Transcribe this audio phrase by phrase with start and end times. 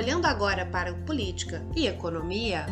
[0.00, 2.64] Olhando agora para política e economia,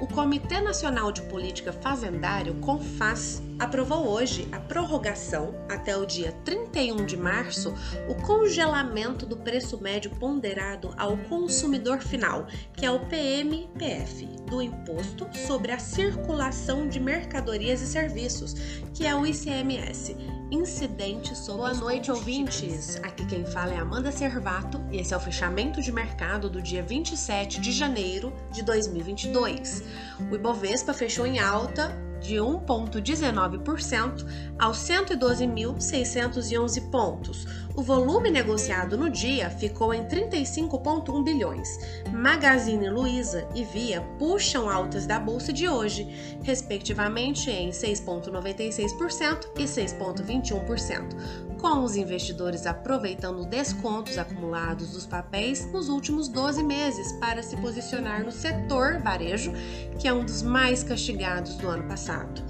[0.00, 7.04] o Comitê Nacional de Política Fazendário, CONFAS, aprovou hoje a prorrogação até o dia 31
[7.04, 7.74] de março
[8.08, 15.28] o congelamento do preço médio ponderado ao consumidor final, que é o PMPF, do Imposto
[15.46, 18.54] sobre a Circulação de Mercadorias e Serviços,
[18.94, 20.16] que é o ICMS,
[20.50, 22.96] incidente sobre Boa noite, ouvintes.
[23.02, 26.82] Aqui quem fala é Amanda Servato e esse é o fechamento de mercado do dia
[26.82, 29.84] 27 de janeiro de 2022.
[30.30, 34.26] O Ibovespa fechou em alta de 1,19%
[34.58, 37.46] aos 112.611 pontos.
[37.74, 41.78] O volume negociado no dia ficou em 35,1 bilhões.
[42.12, 46.06] Magazine Luiza e Via puxam altas da bolsa de hoje,
[46.42, 56.26] respectivamente em 6,96% e 6,21%, com os investidores aproveitando descontos acumulados dos papéis nos últimos
[56.26, 59.52] 12 meses para se posicionar no setor varejo,
[59.98, 62.42] que é um dos mais castigados do ano passado.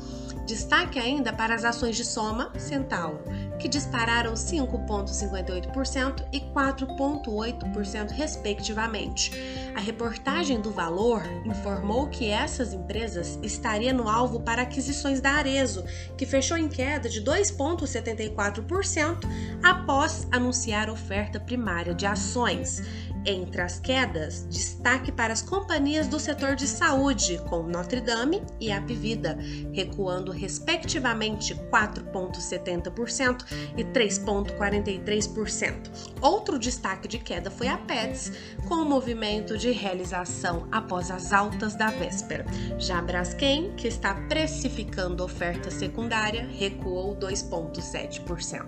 [0.51, 3.23] Destaque ainda para as ações de Soma Centauro,
[3.61, 9.31] que dispararam 5,58% e 4,8%, respectivamente.
[9.77, 15.85] A reportagem do Valor informou que essas empresas estariam no alvo para aquisições da Arezo,
[16.19, 19.21] que fechou em queda de 2,74%
[19.63, 22.83] após anunciar oferta primária de ações.
[23.27, 28.73] Entre as quedas, destaque para as companhias do setor de saúde, com Notre Dame e
[28.73, 29.39] Apivida,
[29.75, 33.45] recuando respectivamente 4,70%
[33.77, 35.91] e 3,43%.
[36.23, 38.33] Outro destaque de queda foi a Pets,
[38.67, 42.47] com o movimento de realização após as altas da véspera.
[42.79, 48.65] Já Braskem, que está precificando oferta secundária, recuou 2,7%.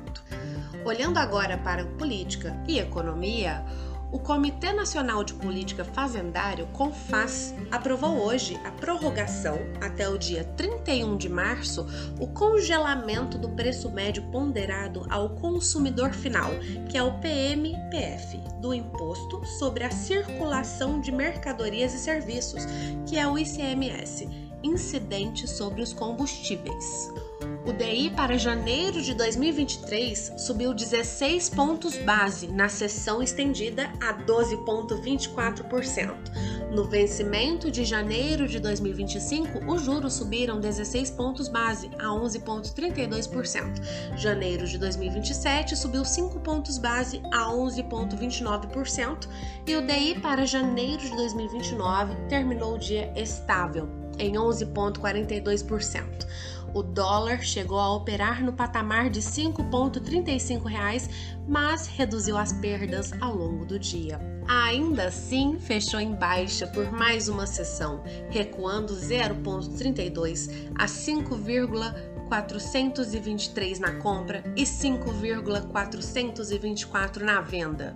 [0.84, 3.64] Olhando agora para política e economia,
[4.12, 11.17] o Comitê Nacional de Política Fazendário, CONFAS, aprovou hoje a prorrogação até o dia 31
[11.17, 11.86] de março
[12.20, 16.51] o congelamento do preço médio ponderado ao consumidor final,
[16.90, 22.67] que é o PMPF, do Imposto sobre a Circulação de Mercadorias e Serviços,
[23.08, 24.28] que é o ICMS,
[24.62, 27.11] incidente sobre os combustíveis.
[27.67, 36.13] O DI para janeiro de 2023 subiu 16 pontos base na sessão estendida a 12,24%.
[36.73, 44.17] No vencimento de janeiro de 2025, os juros subiram 16 pontos base a 11,32%.
[44.17, 49.29] Janeiro de 2027 subiu 5 pontos base a 11,29%
[49.67, 53.89] e o DI para janeiro de 2029 terminou o dia estável
[54.19, 56.27] em 11,42%
[56.74, 61.08] o dólar chegou a operar no patamar de R$ 5,35,
[61.46, 64.20] mas reduziu as perdas ao longo do dia.
[64.48, 74.42] Ainda assim, fechou em baixa por mais uma sessão, recuando 0,32 a 5,423 na compra
[74.56, 77.94] e 5,424 na venda.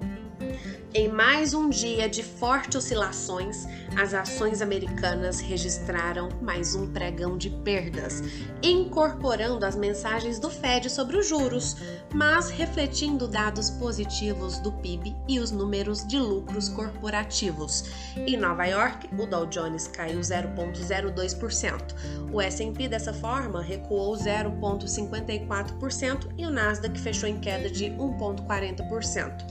[0.95, 3.67] Em mais um dia de fortes oscilações,
[3.97, 8.23] as ações americanas registraram mais um pregão de perdas,
[8.63, 11.77] incorporando as mensagens do Fed sobre os juros,
[12.15, 17.85] mas refletindo dados positivos do PIB e os números de lucros corporativos.
[18.17, 26.47] Em Nova York, o Dow Jones caiu 0,02%, o S&P dessa forma recuou 0,54% e
[26.47, 29.45] o Nasdaq fechou em queda de 1,40%.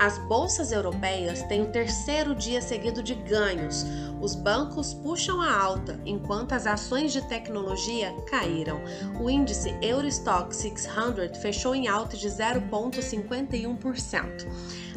[0.00, 3.84] As bolsas europeias têm o terceiro dia seguido de ganhos.
[4.18, 8.80] Os bancos puxam a alta, enquanto as ações de tecnologia caíram.
[9.20, 14.46] O índice Eurostock 600 fechou em alta de 0,51%.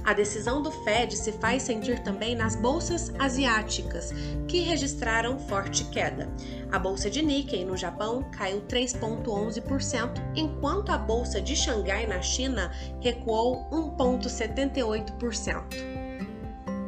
[0.06, 4.12] A decisão do Fed se faz sentir também nas bolsas asiáticas,
[4.50, 6.28] que registraram forte queda.
[6.70, 12.70] A bolsa de Nikkei no Japão caiu 3,11%, enquanto a bolsa de Xangai na China
[13.00, 14.93] recuou 1,78%.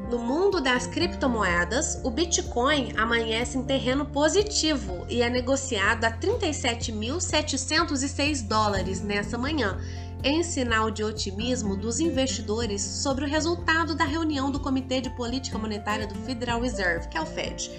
[0.10, 8.48] No mundo das criptomoedas, o Bitcoin amanhece em terreno positivo e é negociado a 37.706
[8.48, 9.80] dólares nessa manhã,
[10.24, 15.58] em sinal de otimismo dos investidores sobre o resultado da reunião do Comitê de Política
[15.58, 17.72] Monetária do Federal Reserve, que é o Fed.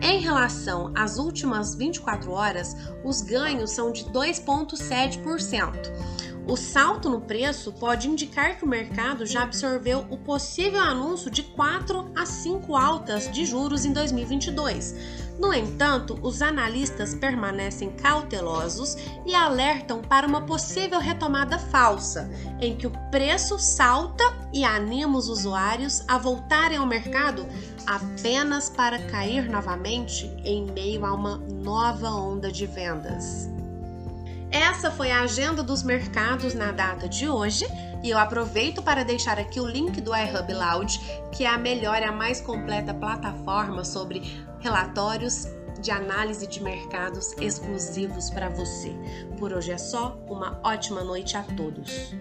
[0.00, 2.74] Em relação às últimas 24 horas,
[3.04, 5.92] os ganhos são de 2,7%.
[6.46, 11.44] O salto no preço pode indicar que o mercado já absorveu o possível anúncio de
[11.44, 15.22] 4 a 5 altas de juros em 2022.
[15.38, 22.28] No entanto, os analistas permanecem cautelosos e alertam para uma possível retomada falsa,
[22.60, 27.46] em que o preço salta e anima os usuários a voltarem ao mercado
[27.86, 33.51] apenas para cair novamente em meio a uma nova onda de vendas.
[34.52, 37.66] Essa foi a agenda dos mercados na data de hoje
[38.02, 41.00] e eu aproveito para deixar aqui o link do iHub Loud,
[41.32, 45.46] que é a melhor e a mais completa plataforma sobre relatórios
[45.80, 48.94] de análise de mercados exclusivos para você.
[49.38, 52.14] Por hoje é só, uma ótima noite a todos.